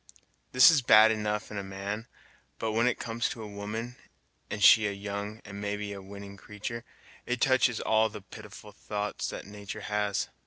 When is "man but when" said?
1.63-2.87